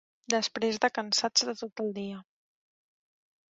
Després 0.33 0.79
de 0.85 0.89
cansats 0.95 1.45
de 1.51 1.55
tot 1.61 1.85
el 1.87 1.93
dia 2.01 2.25